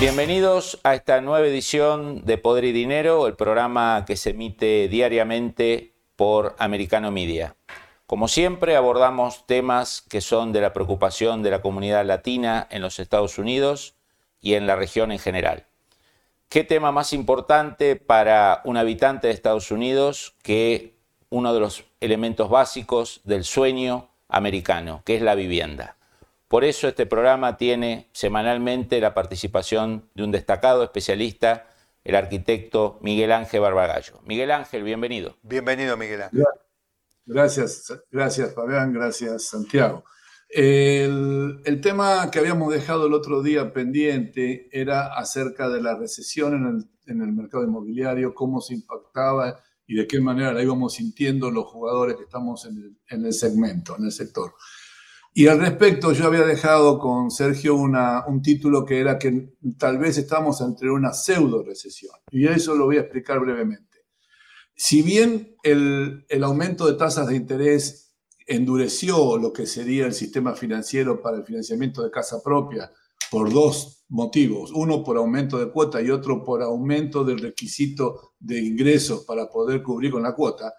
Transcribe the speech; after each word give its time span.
Bienvenidos 0.00 0.80
a 0.82 0.96
esta 0.96 1.20
nueva 1.20 1.46
edición 1.46 2.24
de 2.24 2.36
Poder 2.36 2.64
y 2.64 2.72
Dinero, 2.72 3.28
el 3.28 3.36
programa 3.36 4.04
que 4.04 4.16
se 4.16 4.30
emite 4.30 4.88
diariamente 4.88 5.94
por 6.16 6.56
Americano 6.58 7.12
Media. 7.12 7.54
Como 8.04 8.26
siempre 8.26 8.74
abordamos 8.74 9.46
temas 9.46 10.02
que 10.02 10.20
son 10.20 10.52
de 10.52 10.60
la 10.60 10.72
preocupación 10.72 11.44
de 11.44 11.52
la 11.52 11.62
comunidad 11.62 12.04
latina 12.04 12.66
en 12.70 12.82
los 12.82 12.98
Estados 12.98 13.38
Unidos 13.38 13.94
y 14.40 14.54
en 14.54 14.66
la 14.66 14.74
región 14.74 15.12
en 15.12 15.20
general. 15.20 15.66
¿Qué 16.48 16.64
tema 16.64 16.90
más 16.90 17.12
importante 17.12 17.94
para 17.94 18.62
un 18.64 18.76
habitante 18.76 19.28
de 19.28 19.32
Estados 19.32 19.70
Unidos 19.70 20.34
que 20.42 20.96
uno 21.30 21.54
de 21.54 21.60
los 21.60 21.84
elementos 22.00 22.50
básicos 22.50 23.20
del 23.22 23.44
sueño 23.44 24.10
americano, 24.28 25.02
que 25.04 25.14
es 25.14 25.22
la 25.22 25.36
vivienda? 25.36 25.96
Por 26.48 26.64
eso 26.64 26.88
este 26.88 27.06
programa 27.06 27.56
tiene 27.56 28.08
semanalmente 28.12 29.00
la 29.00 29.14
participación 29.14 30.10
de 30.14 30.24
un 30.24 30.30
destacado 30.30 30.82
especialista, 30.84 31.68
el 32.04 32.14
arquitecto 32.14 32.98
Miguel 33.02 33.32
Ángel 33.32 33.60
Barbagallo. 33.60 34.20
Miguel 34.26 34.50
Ángel, 34.50 34.82
bienvenido. 34.82 35.36
Bienvenido, 35.42 35.96
Miguel 35.96 36.22
Ángel. 36.22 36.44
Gracias, 37.26 37.92
gracias 38.10 38.54
Fabián, 38.54 38.92
gracias 38.92 39.44
Santiago. 39.44 40.04
El, 40.50 41.62
el, 41.64 41.80
tema 41.80 42.30
que 42.30 42.38
habíamos 42.38 42.72
dejado 42.72 43.06
el 43.06 43.14
otro 43.14 43.42
día 43.42 43.72
pendiente 43.72 44.68
era 44.70 45.06
acerca 45.16 45.68
de 45.70 45.80
la 45.80 45.96
recesión 45.96 46.54
en 46.54 46.66
el, 46.66 47.12
en 47.12 47.22
el 47.22 47.32
mercado 47.32 47.64
inmobiliario, 47.64 48.34
cómo 48.34 48.60
se 48.60 48.74
impactaba 48.74 49.58
y 49.86 49.96
de 49.96 50.06
qué 50.06 50.20
manera 50.20 50.52
la 50.52 50.62
íbamos 50.62 50.94
sintiendo 50.94 51.50
los 51.50 51.64
jugadores 51.66 52.16
que 52.16 52.24
estamos 52.24 52.66
en 52.66 52.76
el, 52.76 52.96
en 53.08 53.26
el 53.26 53.32
segmento, 53.32 53.96
en 53.98 54.04
el 54.04 54.12
sector. 54.12 54.54
Y 55.36 55.48
al 55.48 55.58
respecto, 55.58 56.12
yo 56.12 56.26
había 56.26 56.46
dejado 56.46 57.00
con 57.00 57.28
Sergio 57.32 57.74
un 57.74 58.40
título 58.40 58.84
que 58.84 59.00
era 59.00 59.18
que 59.18 59.56
tal 59.76 59.98
vez 59.98 60.16
estamos 60.16 60.60
entre 60.60 60.92
una 60.92 61.12
pseudo 61.12 61.64
recesión. 61.64 62.14
Y 62.30 62.46
eso 62.46 62.76
lo 62.76 62.84
voy 62.84 62.98
a 62.98 63.00
explicar 63.00 63.40
brevemente. 63.40 64.04
Si 64.76 65.02
bien 65.02 65.56
el, 65.64 66.24
el 66.28 66.44
aumento 66.44 66.86
de 66.86 66.94
tasas 66.94 67.26
de 67.26 67.34
interés 67.34 68.14
endureció 68.46 69.36
lo 69.36 69.52
que 69.52 69.66
sería 69.66 70.06
el 70.06 70.14
sistema 70.14 70.54
financiero 70.54 71.20
para 71.20 71.38
el 71.38 71.44
financiamiento 71.44 72.04
de 72.04 72.12
casa 72.12 72.40
propia 72.40 72.92
por 73.28 73.52
dos 73.52 74.04
motivos, 74.10 74.70
uno 74.72 75.02
por 75.02 75.16
aumento 75.16 75.58
de 75.58 75.72
cuota 75.72 76.00
y 76.00 76.10
otro 76.10 76.44
por 76.44 76.62
aumento 76.62 77.24
del 77.24 77.40
requisito 77.40 78.34
de 78.38 78.60
ingresos 78.60 79.24
para 79.24 79.48
poder 79.48 79.82
cubrir 79.82 80.12
con 80.12 80.22
la 80.22 80.34
cuota, 80.34 80.74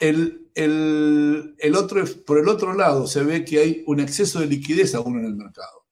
el, 0.00 0.50
el, 0.54 1.74
otro, 1.76 2.04
por 2.26 2.38
el 2.38 2.48
otro 2.48 2.74
lado, 2.74 3.06
se 3.06 3.22
ve 3.22 3.44
que 3.44 3.58
hay 3.60 3.84
un 3.86 4.00
exceso 4.00 4.40
de 4.40 4.46
liquidez 4.46 4.94
aún 4.94 5.18
en 5.18 5.26
el 5.26 5.36
mercado. 5.36 5.86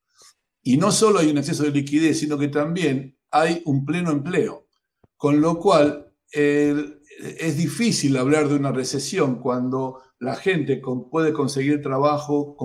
Y 0.63 0.77
no 0.77 0.91
solo 0.91 1.21
hay 1.21 1.31
un 1.31 1.39
exceso 1.39 1.63
de 1.63 1.71
liquidez, 1.71 2.19
sino 2.19 2.37
que 2.39 2.49
también 2.49 3.17
hay 3.31 3.63
un 3.67 3.85
pleno 3.85 4.11
empleo. 4.11 4.67
Con 5.17 5.41
lo 5.41 5.59
cual, 5.59 6.13
es 6.31 7.57
difícil 7.57 8.17
hablar 8.17 8.49
de 8.49 8.57
una 8.57 8.73
recesión 8.73 9.41
cuando 9.41 10.01
la 10.21 10.37
gente 10.37 10.81
puede 11.11 11.33
conseguir 11.33 11.83
trabajo 11.83 12.57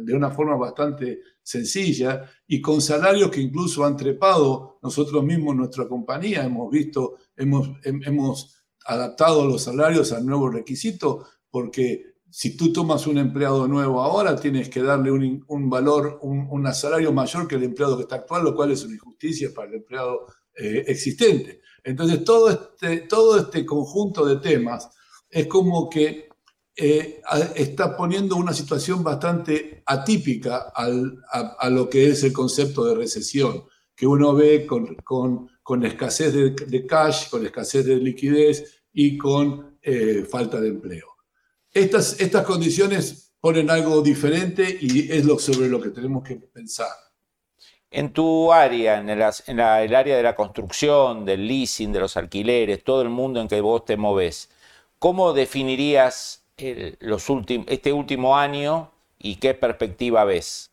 de 0.00 0.14
una 0.14 0.30
forma 0.30 0.56
bastante 0.56 1.20
sencilla 1.42 2.30
y 2.46 2.60
con 2.60 2.80
salarios 2.80 3.30
que 3.30 3.40
incluso 3.40 3.84
han 3.84 3.96
trepado. 3.96 4.78
Nosotros 4.82 5.24
mismos, 5.24 5.56
nuestra 5.56 5.88
compañía, 5.88 6.44
hemos 6.44 6.70
visto, 6.70 7.16
hemos, 7.36 7.70
hemos 7.84 8.57
adaptado 8.88 9.46
los 9.46 9.62
salarios 9.62 10.12
al 10.12 10.24
nuevo 10.24 10.48
requisito, 10.48 11.26
porque 11.50 12.14
si 12.30 12.56
tú 12.56 12.72
tomas 12.72 13.06
un 13.06 13.18
empleado 13.18 13.68
nuevo 13.68 14.02
ahora, 14.02 14.34
tienes 14.36 14.68
que 14.68 14.82
darle 14.82 15.10
un, 15.10 15.70
valor, 15.70 16.18
un, 16.22 16.74
salario 16.74 17.12
mayor 17.12 17.46
que 17.46 17.56
el 17.56 17.64
empleado 17.64 17.96
que 17.96 18.02
está 18.02 18.16
actual, 18.16 18.44
lo 18.44 18.54
cual 18.54 18.70
es 18.70 18.84
una 18.84 18.94
injusticia 18.94 19.50
para 19.54 19.68
el 19.68 19.76
empleado 19.76 20.26
eh, 20.54 20.84
existente. 20.86 21.60
Entonces, 21.84 22.24
todo 22.24 22.50
este, 22.50 22.98
todo 23.02 23.38
este 23.38 23.64
conjunto 23.64 24.24
de 24.24 24.36
temas 24.36 24.90
es 25.30 25.46
como 25.46 25.88
que 25.88 26.28
eh, 26.76 27.20
está 27.56 27.96
poniendo 27.96 28.36
una 28.36 28.54
situación 28.54 29.02
bastante 29.02 29.82
atípica 29.84 30.72
a, 30.74 31.68
lo 31.70 31.88
que 31.90 32.10
es 32.10 32.22
el 32.24 32.32
concepto 32.32 32.84
de 32.84 32.94
recesión, 32.94 33.64
que 33.94 34.06
uno 34.06 34.34
ve 34.34 34.66
con, 34.66 34.96
con, 35.62 35.84
escasez 35.84 36.32
de, 36.32 36.50
de 36.50 36.86
cash, 36.86 37.28
con 37.30 37.44
escasez 37.44 37.84
de 37.84 37.96
liquidez, 37.96 38.77
y 39.00 39.16
con 39.16 39.78
eh, 39.80 40.26
falta 40.28 40.60
de 40.60 40.70
empleo. 40.70 41.06
Estas, 41.70 42.20
estas 42.20 42.44
condiciones 42.44 43.32
ponen 43.40 43.70
algo 43.70 44.02
diferente 44.02 44.76
y 44.80 45.12
es 45.12 45.24
lo, 45.24 45.38
sobre 45.38 45.68
lo 45.68 45.80
que 45.80 45.90
tenemos 45.90 46.24
que 46.24 46.34
pensar. 46.34 46.90
En 47.92 48.12
tu 48.12 48.52
área, 48.52 48.98
en, 48.98 49.08
el, 49.08 49.22
en 49.22 49.60
el 49.60 49.94
área 49.94 50.16
de 50.16 50.22
la 50.24 50.34
construcción, 50.34 51.24
del 51.24 51.46
leasing, 51.46 51.92
de 51.92 52.00
los 52.00 52.16
alquileres, 52.16 52.82
todo 52.82 53.02
el 53.02 53.08
mundo 53.08 53.40
en 53.40 53.46
que 53.46 53.60
vos 53.60 53.84
te 53.84 53.96
moves, 53.96 54.50
¿cómo 54.98 55.32
definirías 55.32 56.42
los 56.98 57.24
este 57.68 57.92
último 57.92 58.36
año 58.36 58.90
y 59.16 59.36
qué 59.36 59.54
perspectiva 59.54 60.24
ves? 60.24 60.72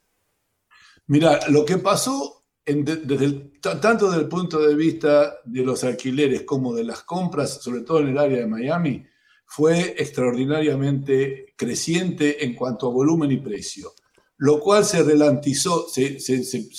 Mira, 1.05 1.41
lo 1.49 1.63
que 1.63 1.77
pasó 1.77 2.43
desde 2.65 3.51
tanto 3.59 4.09
desde 4.09 4.23
el 4.23 4.27
punto 4.27 4.59
de 4.59 4.75
vista 4.75 5.35
de 5.45 5.63
los 5.63 5.83
alquileres 5.83 6.43
como 6.43 6.73
de 6.73 6.83
las 6.83 7.03
compras, 7.03 7.61
sobre 7.61 7.81
todo 7.81 7.99
en 7.99 8.09
el 8.09 8.17
área 8.17 8.39
de 8.39 8.47
Miami, 8.47 9.05
fue 9.45 9.95
extraordinariamente 9.97 11.53
creciente 11.55 12.43
en 12.43 12.55
cuanto 12.55 12.87
a 12.87 12.93
volumen 12.93 13.31
y 13.31 13.37
precio, 13.37 13.93
lo 14.37 14.59
cual 14.59 14.83
se 14.83 15.03
relantizó, 15.03 15.87
se, 15.87 16.17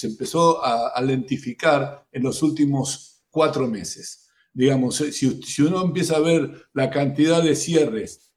empezó 0.03 0.63
a, 0.65 1.01
lentificar 1.03 2.07
en 2.11 2.25
los 2.25 2.43
últimos 2.43 3.23
cuatro 3.31 3.69
meses. 3.69 4.29
Digamos, 4.53 4.97
si 4.97 5.63
uno 5.63 5.83
empieza 5.83 6.17
a 6.17 6.21
ver 6.21 6.69
la 6.73 6.91
cantidad 6.91 7.43
de 7.43 7.55
cierres 7.55 8.33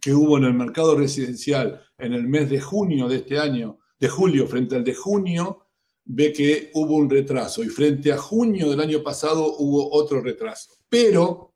que 0.00 0.14
hubo 0.14 0.38
en 0.38 0.44
el 0.44 0.54
mercado 0.54 0.96
residencial 0.96 1.82
en 1.98 2.12
el 2.12 2.28
mes 2.28 2.48
de 2.48 2.60
junio 2.60 3.08
de 3.08 3.16
este 3.16 3.38
año, 3.38 3.78
de 3.98 4.08
julio 4.08 4.46
frente 4.46 4.76
al 4.76 4.84
de 4.84 4.94
junio, 4.94 5.67
ve 6.08 6.32
que 6.32 6.70
hubo 6.74 6.96
un 6.96 7.08
retraso 7.08 7.62
y 7.62 7.68
frente 7.68 8.10
a 8.10 8.16
junio 8.16 8.70
del 8.70 8.80
año 8.80 9.02
pasado 9.02 9.56
hubo 9.58 9.92
otro 9.92 10.22
retraso. 10.22 10.70
Pero 10.88 11.54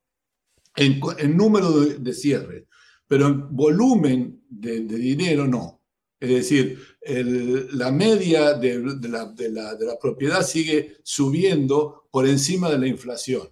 en, 0.76 1.00
número 1.36 1.70
de, 1.72 2.12
cierres, 2.12 2.64
pero 3.06 3.26
en 3.28 3.56
volumen 3.56 4.44
de, 4.48 4.80
dinero 4.82 5.46
no. 5.46 5.80
Es 6.20 6.28
decir, 6.28 6.78
la 7.72 7.90
media 7.90 8.52
de, 8.54 8.78
la, 9.08 9.34
la, 9.36 9.98
propiedad 10.00 10.46
sigue 10.46 10.98
subiendo 11.02 12.08
por 12.12 12.28
encima 12.28 12.70
de 12.70 12.78
la 12.78 12.86
inflación, 12.86 13.48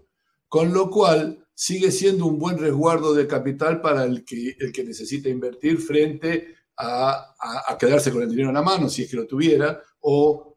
con 0.48 0.72
lo 0.72 0.90
cual 0.90 1.46
sigue 1.54 1.90
siendo 1.90 2.26
un 2.26 2.38
buen 2.38 2.58
resguardo 2.58 3.12
de 3.14 3.26
capital 3.26 3.80
para 3.80 4.04
el 4.04 4.24
que, 4.24 4.54
el 4.60 4.70
que 4.70 4.84
necesita 4.84 5.28
invertir 5.28 5.78
frente 5.78 6.54
a, 6.76 7.34
a, 7.38 7.72
a 7.72 7.78
quedarse 7.78 8.12
con 8.12 8.22
el 8.22 8.30
dinero 8.30 8.50
en 8.50 8.54
la 8.54 8.62
mano, 8.62 8.88
si 8.88 9.02
es 9.02 9.10
que 9.10 9.16
lo 9.16 9.26
tuviera, 9.26 9.82
o 10.00 10.49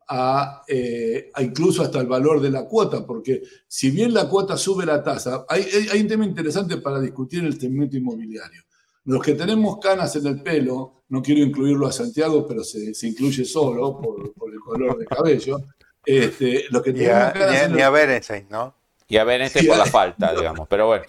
eh, 0.68 1.32
a, 1.34 1.42
incluso 1.42 1.82
hasta 1.82 2.00
el 2.00 2.08
valor 2.08 2.42
de 2.42 2.52
la 2.52 2.66
cuota, 2.66 3.06
porque 3.06 3.42
si 3.68 3.92
bien 3.92 4.14
la 4.14 4.28
cuota 4.28 4.58
sube 4.58 4.86
la 4.86 5.04
tasa, 5.04 5.46
hay, 5.48 5.66
hay 5.92 6.02
un 6.02 6.08
tema 6.08 6.26
interesante 6.26 6.78
para 6.78 7.00
discutir 7.00 7.40
en 7.40 7.48
el 7.48 7.60
segmento 7.60 7.98
inmobiliario. 7.98 8.62
Los 9.06 9.22
que 9.22 9.34
tenemos 9.34 9.80
canas 9.80 10.16
en 10.16 10.28
el 10.28 10.42
pelo, 10.42 11.04
no 11.10 11.22
quiero 11.22 11.42
incluirlo 11.42 11.88
a 11.88 11.92
Santiago, 11.92 12.48
pero 12.48 12.64
se, 12.64 12.94
se 12.94 13.08
incluye 13.08 13.44
solo 13.44 14.00
por, 14.00 14.34
por, 14.34 14.52
el 14.52 14.60
color 14.60 14.98
de 14.98 15.06
cabello. 15.06 15.62
Este, 16.06 16.66
los 16.70 16.82
que 16.82 16.92
y 16.92 17.06
a, 17.06 17.68
ni, 17.70 17.82
a 17.82 17.90
Berenstein, 17.90 18.48
¿no? 18.50 18.76
Y 19.08 19.18
a 19.18 19.24
Berenstein 19.24 19.68
por 19.68 19.78
la 19.78 19.86
falta, 19.86 20.34
digamos, 20.36 20.68
pero 20.68 20.88
bueno. 20.88 21.06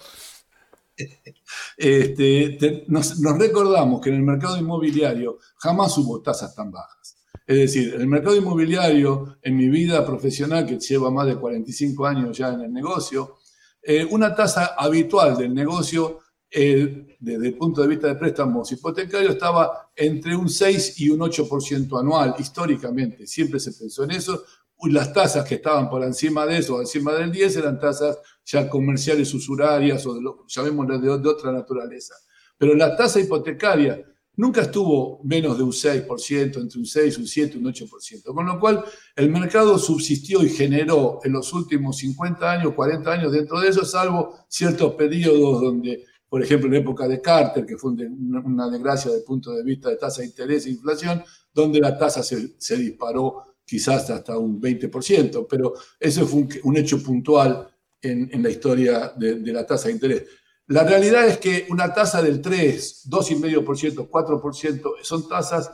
Este, 1.77 2.85
nos, 2.87 3.19
nos 3.19 3.37
recordamos 3.37 4.01
que 4.01 4.09
en 4.09 4.15
el 4.15 4.21
mercado 4.21 4.57
inmobiliario 4.57 5.39
jamás 5.57 5.97
hubo 5.97 6.21
tasas 6.21 6.53
tan 6.53 6.71
bajas. 6.71 7.17
Es 7.47 7.57
decir, 7.57 7.93
el 7.93 8.07
mercado 8.07 8.35
inmobiliario, 8.35 9.37
en 9.41 9.55
mi 9.55 9.69
vida 9.69 10.05
profesional, 10.05 10.65
que 10.65 10.79
lleva 10.79 11.11
más 11.11 11.27
de 11.27 11.35
45 11.35 12.05
años 12.05 12.37
ya 12.37 12.53
en 12.53 12.61
el 12.61 12.73
negocio, 12.73 13.37
eh, 13.81 14.05
una 14.09 14.35
tasa 14.35 14.73
habitual 14.77 15.37
del 15.37 15.53
negocio 15.53 16.21
eh, 16.49 17.17
desde 17.19 17.47
el 17.47 17.55
punto 17.55 17.81
de 17.81 17.87
vista 17.87 18.07
de 18.07 18.15
préstamos 18.15 18.71
hipotecarios 18.71 19.33
estaba 19.33 19.91
entre 19.95 20.35
un 20.35 20.49
6 20.49 20.99
y 21.01 21.09
un 21.09 21.19
8% 21.19 21.99
anual, 21.99 22.35
históricamente. 22.39 23.27
Siempre 23.27 23.59
se 23.59 23.73
pensó 23.73 24.03
en 24.05 24.11
eso 24.11 24.43
las 24.83 25.13
tasas 25.13 25.47
que 25.47 25.55
estaban 25.55 25.89
por 25.89 26.03
encima 26.03 26.45
de 26.45 26.57
eso, 26.59 26.79
encima 26.79 27.13
del 27.13 27.31
10, 27.31 27.57
eran 27.57 27.79
tasas 27.79 28.19
ya 28.45 28.69
comerciales 28.69 29.33
usurarias 29.33 30.05
o 30.05 30.13
de 30.13 30.21
lo, 30.21 30.45
llamémosle 30.47 30.99
de, 30.99 31.17
de 31.17 31.29
otra 31.29 31.51
naturaleza. 31.51 32.15
Pero 32.57 32.75
la 32.75 32.95
tasa 32.95 33.19
hipotecaria 33.19 34.03
nunca 34.37 34.61
estuvo 34.61 35.21
menos 35.23 35.57
de 35.57 35.63
un 35.63 35.71
6%, 35.71 36.61
entre 36.61 36.79
un 36.79 36.85
6, 36.85 37.17
un 37.17 37.27
7, 37.27 37.57
un 37.57 37.65
8%. 37.65 38.23
Con 38.23 38.45
lo 38.45 38.59
cual, 38.59 38.83
el 39.15 39.29
mercado 39.29 39.77
subsistió 39.77 40.43
y 40.43 40.49
generó 40.49 41.19
en 41.23 41.33
los 41.33 41.51
últimos 41.53 41.97
50 41.97 42.51
años, 42.51 42.73
40 42.73 43.11
años 43.11 43.31
dentro 43.31 43.59
de 43.59 43.69
eso, 43.69 43.85
salvo 43.85 44.45
ciertos 44.47 44.93
periodos 44.95 45.61
donde, 45.61 46.03
por 46.27 46.43
ejemplo, 46.43 46.67
en 46.67 46.73
la 46.73 46.79
época 46.79 47.07
de 47.07 47.21
Carter, 47.21 47.65
que 47.65 47.77
fue 47.77 47.91
una 47.91 48.69
desgracia 48.69 49.11
desde 49.11 49.21
el 49.21 49.25
punto 49.25 49.51
de 49.51 49.63
vista 49.63 49.89
de 49.89 49.97
tasa 49.97 50.21
de 50.21 50.27
interés 50.27 50.65
e 50.65 50.71
inflación, 50.71 51.23
donde 51.53 51.79
la 51.79 51.97
tasa 51.97 52.21
se, 52.23 52.77
disparó 52.77 53.43
quizás 53.65 54.09
hasta 54.09 54.37
un 54.37 54.61
20%, 54.61 55.47
pero 55.49 55.73
eso 55.99 56.27
fue 56.27 56.47
un, 56.63 56.77
hecho 56.77 57.01
puntual 57.01 57.67
en, 58.01 58.43
la 58.43 58.49
historia 58.49 59.13
de 59.17 59.53
la 59.53 59.65
tasa 59.65 59.87
de 59.87 59.93
interés. 59.93 60.23
La 60.67 60.83
realidad 60.83 61.27
es 61.27 61.37
que 61.37 61.67
una 61.69 61.93
tasa 61.93 62.21
del 62.21 62.41
3, 62.41 63.07
2,5%, 63.09 64.09
4% 64.09 64.93
son 65.03 65.29
tasas 65.29 65.71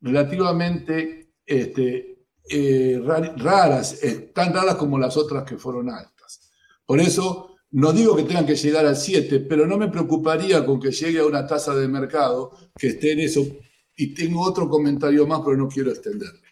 relativamente 0.00 1.32
este, 1.44 2.26
eh, 2.48 3.00
raras, 3.02 4.02
eh, 4.04 4.32
tan 4.34 4.52
raras 4.52 4.76
como 4.76 4.98
las 4.98 5.16
otras 5.16 5.44
que 5.44 5.56
fueron 5.56 5.88
altas. 5.88 6.50
Por 6.84 7.00
eso, 7.00 7.56
no 7.70 7.92
digo 7.92 8.14
que 8.14 8.24
tengan 8.24 8.46
que 8.46 8.56
llegar 8.56 8.84
al 8.84 8.96
7, 8.96 9.40
pero 9.40 9.66
no 9.66 9.78
me 9.78 9.88
preocuparía 9.88 10.64
con 10.66 10.80
que 10.80 10.90
llegue 10.90 11.18
a 11.20 11.26
una 11.26 11.46
tasa 11.46 11.74
de 11.74 11.88
mercado 11.88 12.52
que 12.76 12.88
esté 12.88 13.12
en 13.12 13.20
eso. 13.20 13.40
Y 13.96 14.12
tengo 14.14 14.42
otro 14.42 14.68
comentario 14.68 15.26
más, 15.26 15.40
pero 15.42 15.56
no 15.56 15.68
quiero 15.68 15.90
extenderme. 15.90 16.46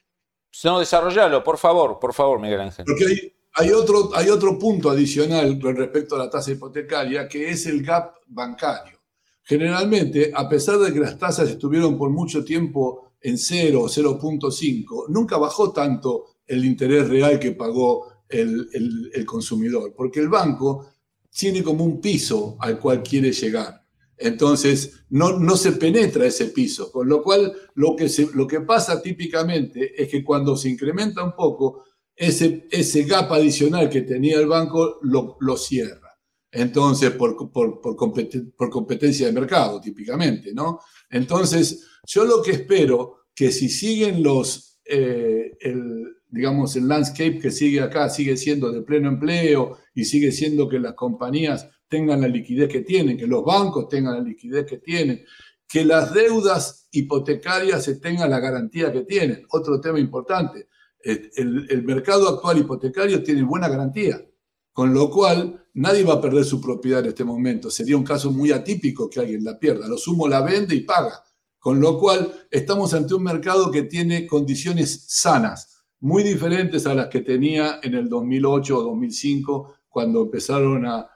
No, 0.65 0.79
desarrollalo, 0.79 1.45
por 1.45 1.59
favor, 1.59 1.99
por 1.99 2.15
favor, 2.15 2.41
Miguel 2.41 2.61
Ángel. 2.61 2.85
Porque 2.87 3.05
hay, 3.05 3.34
hay 3.55 3.71
otro, 3.71 4.11
hay 4.15 4.29
otro 4.29 4.59
punto 4.59 4.91
adicional 4.91 5.59
con 5.61 5.77
respecto 5.77 6.17
a 6.17 6.19
la 6.19 6.31
tasa 6.31 6.51
hipotecaria, 6.51 7.29
que 7.29 7.51
es 7.51 7.67
el 7.67 7.83
gap 7.83 8.17
bancario. 8.27 8.99
Generalmente, 9.43 10.33
a 10.35 10.49
pesar 10.49 10.79
de 10.79 10.93
que 10.93 10.99
las 10.99 11.19
tasas 11.19 11.49
estuvieron 11.51 11.97
por 11.97 12.11
mucho 12.11 12.45
tiempo 12.45 13.13
en 13.21 13.39
0 13.39 13.83
o 13.83 13.89
0.5, 13.89 15.07
nunca 15.09 15.37
bajó 15.37 15.73
tanto 15.73 16.37
el 16.47 16.65
interés 16.65 17.09
real 17.09 17.39
que 17.39 17.53
pagó 17.53 18.13
el, 18.29 18.69
el, 19.13 19.25
consumidor, 19.25 19.95
porque 19.95 20.21
el 20.21 20.29
banco 20.29 20.89
tiene 21.31 21.63
como 21.63 21.85
un 21.85 22.01
piso 22.01 22.57
al 22.59 22.79
cual 22.81 23.03
quiere 23.03 23.33
llegar. 23.33 23.83
Entonces, 24.17 25.05
no, 25.11 25.39
no 25.39 25.57
se 25.57 25.73
penetra 25.73 26.27
ese 26.27 26.47
piso, 26.47 26.91
con 26.91 27.09
lo 27.09 27.23
cual 27.23 27.53
lo 27.75 27.95
que, 27.95 28.09
se, 28.09 28.29
lo 28.35 28.47
que 28.47 28.61
pasa 28.63 29.01
típicamente 29.01 30.03
es 30.03 30.09
que 30.09 30.25
cuando 30.25 30.57
se 30.57 30.71
incrementa 30.71 31.23
un 31.23 31.35
poco, 31.35 31.85
ese, 32.17 32.67
ese 32.71 33.05
gap 33.05 33.33
adicional 33.33 33.91
que 33.91 34.03
tenía 34.03 34.39
el 34.39 34.47
banco 34.47 34.99
lo, 35.03 35.37
lo 35.41 35.57
cierra. 35.57 36.05
Entonces, 36.51 37.11
por, 37.11 37.37
por, 37.51 37.81
por, 37.81 37.97
competencia 37.97 39.27
de 39.27 39.33
mercado, 39.33 39.81
típicamente, 39.81 40.55
¿no? 40.55 40.79
Entonces, 41.11 41.85
yo 42.07 42.25
lo 42.25 42.43
que 42.43 42.53
espero 42.53 43.27
que 43.35 43.51
si 43.51 43.69
siguen 43.69 44.23
los, 44.23 44.79
eh, 44.85 45.57
el, 45.61 46.05
digamos, 46.29 46.77
el 46.77 46.87
landscape 46.87 47.41
que 47.41 47.51
sigue 47.51 47.81
acá 47.81 48.09
sigue 48.09 48.37
siendo 48.37 48.71
de 48.71 48.83
pleno 48.83 49.09
empleo 49.09 49.79
y 49.95 50.05
sigue 50.05 50.31
siendo 50.31 50.69
que 50.69 50.79
las 50.79 50.95
compañías 50.95 51.69
tengan 51.89 52.21
la 52.21 52.29
liquidez 52.29 52.69
que 52.69 52.83
tienen, 52.83 53.17
que 53.17 53.27
los 53.27 53.45
bancos 53.45 53.89
tengan 53.89 54.15
la 54.15 54.23
liquidez 54.23 54.65
que 54.65 54.79
tienen, 54.79 55.25
que 55.69 55.85
las 55.85 56.15
deudas 56.15 56.89
hipotecarias 56.93 57.83
se 57.83 57.97
tengan 57.97 58.31
la 58.31 58.39
garantía 58.39 58.93
que 58.93 59.03
tienen. 59.03 59.45
Otro 59.51 59.81
tema 59.81 59.99
importante, 59.99 60.69
el, 61.05 61.83
mercado 61.85 62.29
actual 62.29 62.59
hipotecario 62.59 63.23
tiene 63.23 63.43
buena 63.43 63.69
garantía, 63.69 64.25
con 64.73 64.95
lo 64.95 65.11
cual 65.11 65.67
nadie 65.75 66.05
va 66.05 66.15
a 66.15 66.21
perder 66.21 66.45
su 66.45 66.61
propiedad 66.61 67.01
en 67.01 67.07
este 67.07 67.25
momento. 67.25 67.71
Sería 67.71 67.97
un 67.97 68.05
caso 68.05 68.31
muy 68.31 68.51
atípico 68.51 69.09
que 69.09 69.21
alguien 69.21 69.45
la 69.45 69.59
pierda. 69.59 69.87
Lo 69.87 69.99
sumo 69.99 70.27
la 70.27 70.41
vende 70.41 70.75
y 70.75 70.81
paga. 70.81 71.23
Con 71.59 71.81
lo 71.81 71.99
cual 71.99 72.47
estamos 72.51 72.93
ante 72.93 73.15
un 73.15 73.23
mercado 73.23 73.71
que 73.71 73.85
tiene 73.85 74.27
condiciones 74.27 75.07
sanas, 75.09 75.85
muy 76.01 76.23
diferentes 76.23 76.87
a 76.87 76.95
las 76.95 77.09
que 77.09 77.23
tenía 77.23 77.81
en 77.83 77.95
el 77.95 78.09
2008 78.09 78.77
o 78.77 78.83
2005, 78.83 79.75
cuando 79.89 80.23
empezaron 80.23 80.85
a, 80.87 81.09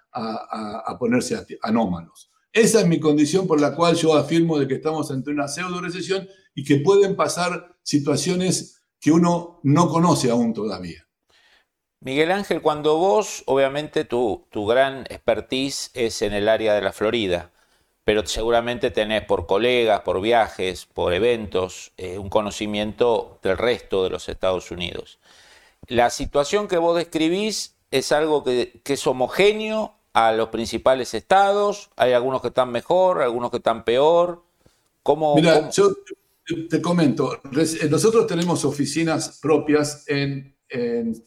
ponerse 0.99 1.37
anómalos. 1.63 2.31
Esa 2.53 2.81
es 2.81 2.89
mi 2.89 2.99
condición 2.99 3.47
por 3.47 3.61
la 3.61 3.77
cual 3.77 3.95
yo 3.95 4.17
afirmo 4.17 4.59
de 4.59 4.67
que 4.67 4.75
estamos 4.75 5.11
ante 5.11 5.31
una 5.31 5.47
pseudo 5.47 5.81
recesión 5.81 6.27
y 6.55 6.65
que 6.65 6.79
pueden 6.79 7.15
pasar 7.15 7.77
situaciones 7.83 8.78
que 9.01 9.11
uno 9.11 9.61
no 9.63 9.89
conoce 9.89 10.31
aún 10.31 10.53
todavía. 10.53 11.07
Miguel 12.01 12.31
Ángel, 12.31 12.63
cuando 12.63 12.97
vos, 12.97 13.43
obviamente 13.47 14.05
tu, 14.05 14.47
tu 14.51 14.67
gran 14.67 15.01
expertise 15.11 15.91
es 15.95 16.23
en 16.23 16.33
el 16.33 16.49
área 16.49 16.75
de 16.75 16.83
la 16.83 16.93
Florida, 16.93 17.51
pero 18.05 18.25
seguramente 18.25 18.91
tenés 18.91 19.25
por 19.25 19.47
colegas, 19.47 20.01
por 20.01 20.21
viajes, 20.21 20.87
por 20.87 21.13
eventos, 21.13 21.93
eh, 21.97 22.19
un 22.19 22.31
conocimiento 22.31 23.39
del 23.43 23.59
resto 23.59 24.05
de 24.05 24.11
los 24.11 24.29
Estados 24.29 24.71
Unidos. 24.71 25.19
La 25.89 26.09
situación 26.09 26.69
que 26.69 26.79
vos 26.79 26.97
describís 26.97 27.77
es 27.91 28.13
algo 28.13 28.45
que, 28.45 28.81
es 28.85 29.07
homogéneo 29.07 29.95
a 30.15 30.33
los 30.33 30.49
principales 30.49 31.15
estados, 31.15 31.91
hay 31.97 32.13
algunos 32.13 32.41
que 32.41 32.49
están 32.49 32.71
mejor, 32.71 33.21
algunos 33.23 33.51
que 33.51 33.59
están 33.59 33.85
peor. 33.85 34.43
¿Cómo, 35.03 35.35
Mira, 35.35 35.69
yo 35.71 35.91
te 36.69 36.81
comento, 36.81 37.35
eh, 37.35 37.89
nosotros 37.91 38.27
tenemos 38.27 38.65
oficinas 38.65 39.39
propias 39.41 40.05
en, 40.07 40.55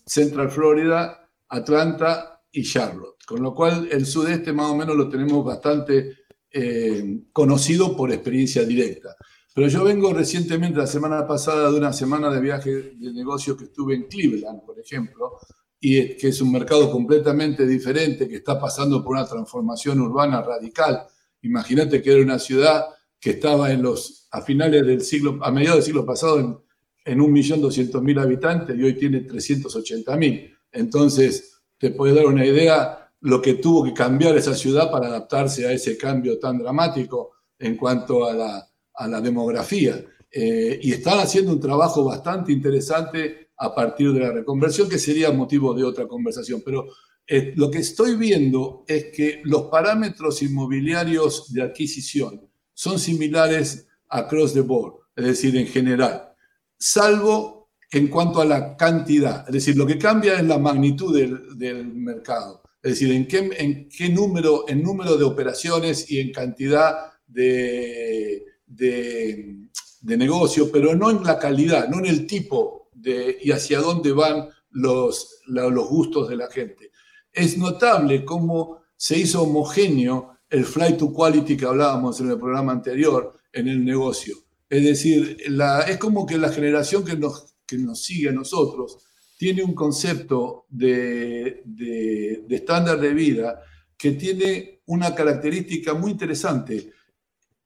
Central 0.05 0.51
Florida, 0.51 1.27
Atlanta 1.49 2.43
y 2.51 2.61
Charlotte, 2.61 3.17
con 3.25 3.41
lo 3.41 3.55
cual 3.55 3.87
el 3.91 4.05
sudeste 4.05 4.53
más 4.53 4.69
o 4.69 4.75
menos 4.75 4.95
lo 4.95 5.09
tenemos 5.09 5.43
bastante 5.43 6.15
eh, 6.51 7.21
conocido 7.33 7.97
por 7.97 8.11
experiencia 8.11 8.63
directa. 8.63 9.15
Pero 9.55 9.67
yo 9.67 9.83
vengo 9.83 10.13
recientemente, 10.13 10.77
la 10.77 10.85
semana 10.85 11.25
pasada, 11.25 11.71
de 11.71 11.77
una 11.77 11.91
semana 11.91 12.29
de 12.29 12.39
viaje 12.39 12.69
de 12.71 13.13
negocio 13.13 13.57
que 13.57 13.63
estuve 13.63 13.95
en 13.95 14.03
Cleveland, 14.03 14.61
por 14.63 14.79
ejemplo, 14.79 15.39
y 15.79 16.15
que 16.15 16.27
es 16.27 16.39
un 16.39 16.51
mercado 16.51 16.91
completamente 16.91 17.65
diferente, 17.65 18.29
que 18.29 18.35
está 18.35 18.59
pasando 18.59 19.03
por 19.03 19.15
una 19.15 19.25
transformación 19.25 19.99
urbana 20.01 20.43
radical. 20.43 21.01
Imagínate 21.41 21.99
que 21.99 22.11
era 22.11 22.21
una 22.21 22.37
ciudad 22.37 22.85
que 23.21 23.31
estaba 23.31 23.71
en 23.71 23.83
los 23.83 24.27
a 24.31 24.41
finales 24.41 24.85
del 24.85 25.01
siglo, 25.01 25.39
a 25.41 25.51
mediados 25.51 25.77
del 25.77 25.85
siglo 25.85 26.05
pasado 26.05 26.39
en, 26.39 26.57
en 27.05 27.19
1.200.000 27.19 28.21
habitantes 28.21 28.77
y 28.77 28.83
hoy 28.83 28.95
tiene 28.95 29.27
380.000. 29.27 30.57
Entonces, 30.71 31.61
te 31.77 31.91
puede 31.91 32.15
dar 32.15 32.25
una 32.25 32.45
idea 32.45 33.11
lo 33.21 33.41
que 33.41 33.55
tuvo 33.55 33.83
que 33.83 33.93
cambiar 33.93 34.35
esa 34.35 34.55
ciudad 34.55 34.89
para 34.89 35.07
adaptarse 35.07 35.67
a 35.67 35.71
ese 35.71 35.97
cambio 35.97 36.39
tan 36.39 36.57
dramático 36.57 37.31
en 37.59 37.75
cuanto 37.77 38.25
a 38.25 38.33
la, 38.33 38.67
a 38.95 39.07
la 39.07 39.21
demografía. 39.21 40.03
Eh, 40.31 40.79
y 40.81 40.93
están 40.93 41.19
haciendo 41.19 41.51
un 41.51 41.59
trabajo 41.59 42.03
bastante 42.03 42.51
interesante 42.51 43.49
a 43.57 43.75
partir 43.75 44.11
de 44.13 44.21
la 44.21 44.31
reconversión, 44.31 44.89
que 44.89 44.97
sería 44.97 45.31
motivo 45.31 45.73
de 45.73 45.83
otra 45.83 46.07
conversación. 46.07 46.63
Pero 46.65 46.87
eh, 47.27 47.53
lo 47.55 47.69
que 47.69 47.79
estoy 47.79 48.15
viendo 48.15 48.83
es 48.87 49.05
que 49.15 49.41
los 49.43 49.63
parámetros 49.63 50.41
inmobiliarios 50.41 51.53
de 51.53 51.61
adquisición 51.61 52.50
son 52.81 52.97
similares 52.97 53.87
across 54.09 54.53
the 54.53 54.61
board, 54.61 54.95
es 55.15 55.25
decir, 55.25 55.55
en 55.55 55.67
general, 55.67 56.33
salvo 56.79 57.69
en 57.91 58.07
cuanto 58.07 58.41
a 58.41 58.45
la 58.45 58.75
cantidad, 58.75 59.45
es 59.47 59.53
decir, 59.53 59.77
lo 59.77 59.85
que 59.85 59.99
cambia 59.99 60.39
es 60.39 60.45
la 60.45 60.57
magnitud 60.57 61.15
del, 61.15 61.85
mercado, 61.93 62.63
es 62.81 62.93
decir, 62.93 63.11
en 63.11 63.27
qué, 63.27 63.51
en 63.55 63.87
qué 63.87 64.09
número, 64.09 64.65
en 64.67 64.81
número 64.81 65.15
de 65.15 65.23
operaciones 65.23 66.09
y 66.09 66.21
en 66.21 66.31
cantidad 66.31 67.11
de, 67.27 68.45
de, 68.65 69.67
negocio, 70.01 70.71
pero 70.71 70.95
no 70.95 71.11
en 71.11 71.23
la 71.23 71.37
calidad, 71.37 71.87
no 71.87 71.99
en 71.99 72.07
el 72.07 72.25
tipo 72.25 72.89
de, 72.93 73.37
y 73.43 73.51
hacia 73.51 73.79
dónde 73.79 74.11
van 74.11 74.49
los, 74.71 75.43
los 75.45 75.87
gustos 75.87 76.29
de 76.29 76.35
la 76.35 76.49
gente. 76.49 76.89
Es 77.31 77.59
notable 77.59 78.25
cómo 78.25 78.81
se 78.97 79.19
hizo 79.19 79.43
homogéneo 79.43 80.31
el 80.51 80.65
flight 80.65 80.97
to 80.97 81.13
quality 81.13 81.55
que 81.55 81.65
hablábamos 81.65 82.19
en 82.19 82.29
el 82.29 82.37
programa 82.37 82.73
anterior, 82.73 83.39
en 83.53 83.69
el 83.69 83.83
negocio. 83.83 84.35
Es 84.69 84.83
decir, 84.83 85.37
la, 85.47 85.81
es 85.83 85.97
como 85.97 86.25
que 86.25 86.37
la 86.37 86.49
generación 86.49 87.03
que 87.05 87.15
nos, 87.15 87.55
que 87.65 87.77
nos 87.77 88.03
sigue 88.03 88.29
a 88.29 88.33
nosotros 88.33 88.97
tiene 89.37 89.63
un 89.63 89.73
concepto 89.73 90.65
de, 90.69 91.61
de, 91.65 92.45
estándar 92.49 92.99
de 92.99 93.13
vida 93.13 93.61
que 93.97 94.11
tiene 94.11 94.81
una 94.87 95.15
característica 95.15 95.93
muy 95.93 96.11
interesante. 96.11 96.91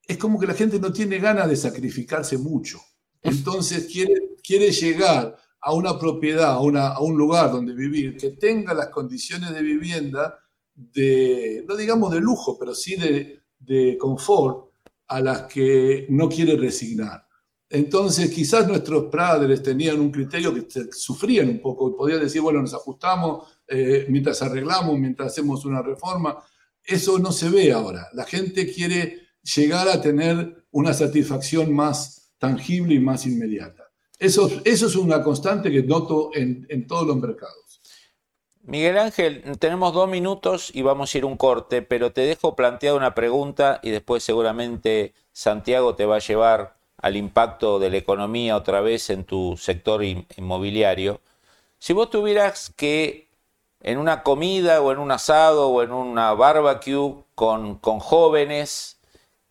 Es 0.08 0.18
como 0.18 0.40
que 0.40 0.48
la 0.48 0.54
gente 0.54 0.80
no 0.80 0.94
tiene 0.94 1.18
ganas 1.18 1.50
de 1.50 1.56
sacrificarse 1.56 2.38
mucho. 2.38 2.80
Entonces 3.22 3.90
quiere, 3.92 4.36
quiere 4.44 4.72
llegar 4.72 5.36
a 5.60 5.74
una 5.74 5.98
propiedad, 5.98 6.52
a, 6.52 6.60
una, 6.60 6.90
a 6.90 7.00
un 7.00 7.18
lugar 7.18 7.52
donde 7.52 7.74
vivir, 7.74 8.16
que 8.16 8.32
tenga 8.32 8.76
las 8.76 8.90
condiciones 8.90 9.52
de 9.52 9.64
vivienda 9.64 10.40
de, 10.76 11.64
no 11.68 11.76
digamos 11.76 12.12
de 12.12 12.20
lujo, 12.20 12.58
pero 12.60 12.76
sí 12.76 12.96
de, 12.96 13.40
de 13.60 13.98
confort, 13.98 14.66
a 15.08 15.22
las 15.22 15.44
que 15.44 16.08
no 16.10 16.28
quiere 16.30 16.56
resignar. 16.58 17.26
Entonces, 17.70 18.30
quizás 18.30 18.68
nuestros 18.68 19.06
padres 19.12 19.62
tenían 19.62 20.00
un 20.00 20.12
criterio 20.12 20.54
que 20.54 20.68
sufrían 20.92 21.50
un 21.50 21.60
poco 21.60 21.90
y 21.90 21.98
podían 21.98 22.20
decir, 22.22 22.42
bueno, 22.42 22.62
nos 22.62 22.74
ajustamos 22.74 23.48
eh, 23.68 24.06
mientras 24.10 24.42
arreglamos, 24.42 24.98
mientras 24.98 25.32
hacemos 25.32 25.66
una 25.66 25.82
reforma. 25.82 26.38
Eso 26.84 27.18
no 27.18 27.32
se 27.32 27.50
ve 27.50 27.72
ahora. 27.72 28.08
La 28.14 28.24
gente 28.24 28.72
quiere 28.72 29.30
llegar 29.56 29.90
a 29.90 30.00
tener 30.00 30.66
una 30.72 30.94
satisfacción 30.94 31.74
más 31.74 32.34
tangible 32.38 32.96
y 32.96 33.00
más 33.00 33.26
inmediata. 33.26 33.84
Eso, 34.20 34.50
eso 34.64 34.88
es 34.88 34.96
una 34.96 35.22
constante 35.24 35.72
que 35.72 35.84
noto 35.84 36.30
en, 36.34 36.66
en 36.70 36.86
todos 36.88 37.08
los 37.08 37.18
mercados. 37.18 37.82
Miguel 38.68 38.98
Ángel, 38.98 39.44
tenemos 39.60 39.94
dos 39.94 40.10
minutos 40.10 40.72
y 40.74 40.82
vamos 40.82 41.14
a 41.14 41.18
ir 41.20 41.26
un 41.26 41.38
corte, 41.38 41.84
pero 41.84 42.12
te 42.12 42.22
dejo 42.22 42.56
planteada 42.56 42.98
una 42.98 43.14
pregunta 43.14 43.80
y 43.84 43.92
después 43.92 44.24
seguramente 44.24 45.14
Santiago 45.34 45.94
te 45.94 46.08
va 46.08 46.16
a 46.16 46.20
llevar 46.20 46.76
al 46.98 47.16
impacto 47.16 47.78
de 47.78 47.92
la 47.92 47.98
economía 47.98 48.58
otra 48.58 48.82
vez 48.82 49.12
en 49.12 49.24
tu 49.24 49.56
sector 49.56 50.04
inmobiliario. 50.04 51.22
Si 51.78 51.94
vos 51.94 52.10
tuvieras 52.10 52.74
que 52.76 53.28
en 53.82 54.00
una 54.00 54.24
comida 54.24 54.82
o 54.82 54.92
en 54.92 54.98
un 54.98 55.12
asado 55.12 55.70
o 55.70 55.84
en 55.84 55.92
una 55.92 56.34
barbecue 56.34 57.24
con, 57.36 57.76
con 57.76 58.00
jóvenes 58.00 59.00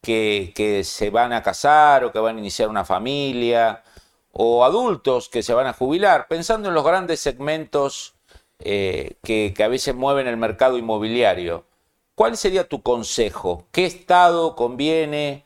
que, 0.03 0.53
que, 0.57 0.83
se 0.83 1.11
van 1.11 1.33
a 1.33 1.45
casar 1.45 2.05
o 2.05 2.11
que 2.11 2.19
van 2.19 2.37
a 2.37 2.41
iniciar 2.41 2.69
una 2.69 2.85
familia 2.85 3.85
o 4.33 4.65
adultos 4.65 5.29
que 5.29 5.45
se 5.45 5.55
van 5.55 5.69
a 5.69 5.73
jubilar, 5.73 6.27
pensando 6.27 6.69
en 6.69 6.75
los 6.75 6.85
grandes 6.85 7.21
segmentos 7.21 8.15
eh, 8.59 9.17
que, 9.23 9.55
a 9.63 9.69
veces 9.69 9.95
mueven 9.95 10.27
el 10.27 10.37
mercado 10.37 10.79
inmobiliario, 10.79 11.65
¿cuál 12.15 12.37
sería 12.37 12.69
tu 12.69 12.83
consejo? 12.83 13.67
¿Qué 13.73 13.85
estado 13.87 14.57
conviene? 14.57 15.45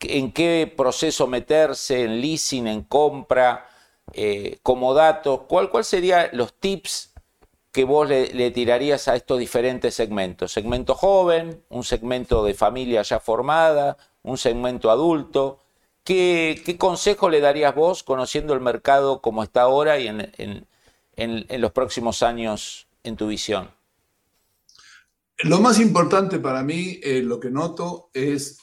en 0.00 0.32
qué 0.32 0.72
proceso 0.74 1.26
meterse, 1.26 2.04
en 2.04 2.20
leasing, 2.20 2.66
en 2.66 2.82
compra, 2.82 3.68
eh, 4.12 4.58
como 4.62 4.94
dato, 4.94 5.46
¿cuál, 5.48 5.70
¿cuál 5.70 5.84
serían 5.84 6.28
los 6.32 6.54
tips 6.54 7.12
que 7.72 7.84
vos 7.84 8.08
le, 8.08 8.50
tirarías 8.50 9.08
a 9.08 9.16
estos 9.16 9.38
diferentes 9.38 9.94
segmentos? 9.94 10.52
Segmento 10.52 10.94
joven, 10.94 11.62
un 11.68 11.84
segmento 11.84 12.44
de 12.44 12.54
familia 12.54 13.02
ya 13.02 13.20
formada, 13.20 13.96
un 14.22 14.38
segmento 14.38 14.90
adulto. 14.90 15.58
¿Qué, 16.04 16.76
consejo 16.78 17.30
le 17.30 17.40
darías 17.40 17.74
vos 17.74 18.02
conociendo 18.02 18.52
el 18.54 18.60
mercado 18.60 19.20
como 19.20 19.42
está 19.42 19.62
ahora 19.62 19.98
y 19.98 20.08
en, 20.08 20.66
los 21.16 21.72
próximos 21.72 22.22
años 22.22 22.86
en 23.02 23.16
tu 23.16 23.28
visión? 23.28 23.70
Lo 25.38 25.60
más 25.60 25.80
importante 25.80 26.38
para 26.38 26.62
mí, 26.62 27.00
eh, 27.02 27.22
lo 27.22 27.40
que 27.40 27.50
noto, 27.50 28.10
es 28.14 28.58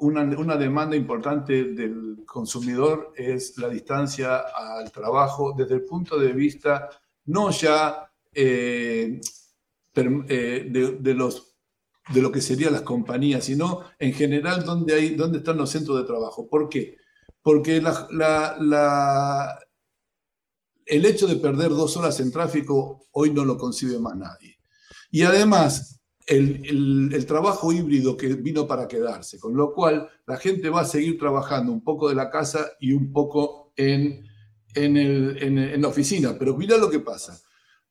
una, 0.00 0.56
demanda 0.56 0.96
importante 0.96 1.64
del 1.64 2.24
consumidor 2.26 3.12
es 3.14 3.58
la 3.58 3.68
distancia 3.68 4.38
al 4.38 4.90
trabajo 4.90 5.54
desde 5.56 5.74
el 5.74 5.84
punto 5.84 6.18
de 6.18 6.32
vista 6.32 6.88
no 7.26 7.50
ya 7.50 8.10
eh, 8.34 9.20
eh, 9.94 10.98
de, 11.00 11.14
los, 11.14 11.54
de 12.12 12.22
lo 12.22 12.32
que 12.32 12.40
serían 12.40 12.72
las 12.72 12.82
compañías, 12.82 13.44
sino 13.44 13.82
en 13.98 14.14
general 14.14 14.64
dónde, 14.64 14.94
hay, 14.94 15.14
dónde 15.14 15.38
están 15.38 15.58
los 15.58 15.70
centros 15.70 15.98
de 15.98 16.04
trabajo. 16.04 16.48
¿Por 16.48 16.68
qué? 16.68 16.96
Porque 17.42 17.82
la, 17.82 19.58
el 20.92 21.06
hecho 21.06 21.26
de 21.26 21.36
perder 21.36 21.70
dos 21.70 21.96
horas 21.96 22.20
en 22.20 22.30
tráfico 22.30 23.06
hoy 23.12 23.30
no 23.30 23.46
lo 23.46 23.56
concibe 23.56 23.98
más 23.98 24.14
nadie. 24.14 24.58
Y 25.10 25.22
además, 25.22 26.00
el, 26.26 27.24
trabajo 27.26 27.72
híbrido 27.72 28.14
que 28.14 28.28
vino 28.34 28.66
para 28.66 28.86
quedarse, 28.86 29.38
con 29.38 29.56
lo 29.56 29.72
cual 29.72 30.06
la 30.26 30.36
gente 30.36 30.68
va 30.68 30.82
a 30.82 30.84
seguir 30.84 31.18
trabajando 31.18 31.72
un 31.72 31.82
poco 31.82 32.10
de 32.10 32.14
la 32.14 32.28
casa 32.28 32.72
y 32.78 32.92
un 32.92 33.10
poco 33.10 33.72
en, 33.74 34.22
la 34.74 35.88
oficina. 35.88 36.36
Pero 36.38 36.58
mira 36.58 36.76
lo 36.76 36.90
que 36.90 37.00
pasa. 37.00 37.40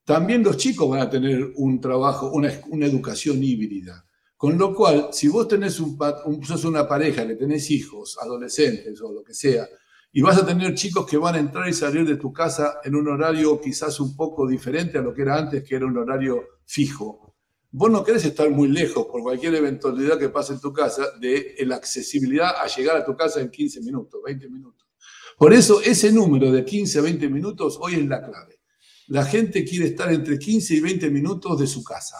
También 0.05 0.43
los 0.43 0.57
chicos 0.57 0.87
van 0.87 1.01
a 1.01 1.09
tener 1.09 1.53
un 1.55 1.81
trabajo, 1.81 2.29
una, 2.31 2.51
educación 2.85 3.43
híbrida. 3.43 4.05
Con 4.37 4.59
lo 4.59 4.75
cual, 4.75 5.09
si 5.11 5.27
vos 5.27 5.47
tenés 5.47 5.73
sos 5.73 6.65
una 6.65 6.87
pareja 6.87 7.27
que 7.27 7.35
tenés 7.35 7.71
hijos, 7.71 8.17
adolescentes 8.21 9.01
o 9.01 9.11
lo 9.11 9.23
que 9.23 9.33
sea, 9.33 9.67
y 10.11 10.21
vas 10.21 10.37
a 10.37 10.45
tener 10.45 10.73
chicos 10.75 11.05
que 11.05 11.17
van 11.17 11.35
a 11.35 11.39
entrar 11.39 11.67
y 11.67 11.73
salir 11.73 12.05
de 12.05 12.17
tu 12.17 12.33
casa 12.33 12.79
en 12.83 12.95
un 12.95 13.07
horario 13.07 13.59
quizás 13.61 13.99
un 13.99 14.15
poco 14.15 14.47
diferente 14.47 14.97
a 14.97 15.01
lo 15.01 15.13
que 15.13 15.21
era 15.21 15.37
antes, 15.37 15.63
que 15.63 15.75
era 15.75 15.85
un 15.85 15.97
horario 15.97 16.43
fijo 16.65 17.31
Vos 17.73 17.89
no 17.89 18.03
querés 18.03 18.25
estar 18.25 18.49
muy 18.49 18.67
lejos 18.67 19.05
por 19.05 19.21
cualquier 19.21 19.55
eventualidad 19.55 20.19
que 20.19 20.27
pase 20.27 20.53
en 20.53 20.59
tu 20.59 20.73
casa 20.73 21.05
de 21.21 21.55
la 21.61 21.77
accesibilidad 21.77 22.49
a 22.61 22.67
llegar 22.67 22.97
a 22.97 23.05
tu 23.05 23.15
casa 23.15 23.39
en 23.39 23.49
15 23.49 23.79
minutos, 23.79 24.19
20 24.25 24.49
minutos. 24.49 24.89
Por 25.37 25.53
eso 25.53 25.79
ese 25.81 26.11
número 26.11 26.51
de 26.51 26.65
15 26.65 26.99
a 26.99 27.01
20 27.01 27.29
minutos 27.29 27.77
hoy 27.79 27.93
es 27.93 28.05
la 28.05 28.21
clave. 28.21 28.59
La 29.07 29.23
gente 29.23 29.63
quiere 29.63 29.85
estar 29.85 30.11
entre 30.11 30.37
15 30.37 30.75
y 30.75 30.79
20 30.81 31.09
minutos 31.11 31.57
de 31.59 31.67
su 31.67 31.81
casa. 31.81 32.17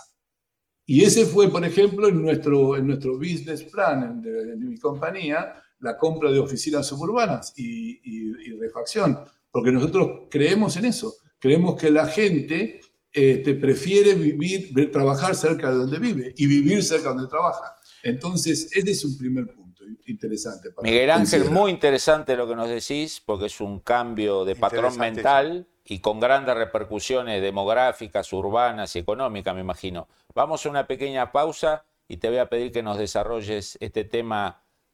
Y 0.85 1.03
ese 1.03 1.25
fue, 1.25 1.49
por 1.49 1.65
ejemplo, 1.65 2.07
en 2.07 2.21
nuestro, 2.21 2.77
en 2.77 2.87
nuestro 2.87 3.17
business 3.17 3.63
plan 3.63 4.21
de, 4.21 4.55
mi 4.55 4.77
compañía, 4.77 5.53
la 5.81 5.97
compra 5.97 6.31
de 6.31 6.39
oficinas 6.39 6.87
suburbanas 6.87 7.53
y, 7.57 7.99
y 8.03 8.53
refacción, 8.53 9.19
porque 9.51 9.71
nosotros 9.71 10.27
creemos 10.29 10.77
en 10.77 10.85
eso. 10.85 11.13
Creemos 11.39 11.79
que 11.79 11.89
la 11.89 12.05
gente 12.05 12.79
este, 13.13 13.55
prefiere 13.55 14.13
vivir, 14.13 14.91
trabajar 14.91 15.35
cerca 15.35 15.69
de 15.69 15.77
donde 15.77 15.99
vive 15.99 16.33
y 16.37 16.47
vivir 16.47 16.83
cerca 16.83 17.09
de 17.09 17.15
donde 17.15 17.29
trabaja. 17.29 17.75
Entonces, 18.03 18.69
ese 18.73 18.91
es 18.91 19.03
un 19.03 19.17
primer 19.17 19.47
punto 19.47 19.83
interesante. 20.05 20.69
Miguel 20.81 21.09
Ángel, 21.09 21.49
muy 21.49 21.71
interesante 21.71 22.35
lo 22.35 22.47
que 22.47 22.55
nos 22.55 22.69
decís, 22.69 23.21
porque 23.23 23.47
es 23.47 23.59
un 23.59 23.79
cambio 23.79 24.45
de 24.45 24.55
patrón 24.55 24.97
mental 24.97 25.67
y 25.83 25.99
con 25.99 26.19
grandes 26.19 26.55
repercusiones 26.55 27.41
demográficas, 27.41 28.31
urbanas 28.31 28.95
y 28.95 28.99
económicas, 28.99 29.53
me 29.55 29.61
imagino. 29.61 30.07
Vamos 30.33 30.65
a 30.65 30.69
una 30.69 30.87
pequeña 30.87 31.31
pausa 31.31 31.83
y 32.07 32.17
te 32.17 32.29
voy 32.29 32.37
a 32.37 32.49
pedir 32.49 32.71
que 32.71 32.81
nos 32.81 32.97
desarrolles 32.97 33.77
este 33.81 34.05
tema 34.05 34.63